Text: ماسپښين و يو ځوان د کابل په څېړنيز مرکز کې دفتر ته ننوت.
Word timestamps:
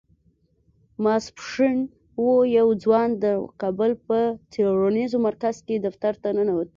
ماسپښين 1.03 1.77
و 2.23 2.25
يو 2.57 2.67
ځوان 2.83 3.09
د 3.23 3.25
کابل 3.61 3.91
په 4.07 4.19
څېړنيز 4.51 5.11
مرکز 5.27 5.55
کې 5.65 5.75
دفتر 5.85 6.13
ته 6.21 6.29
ننوت. 6.37 6.69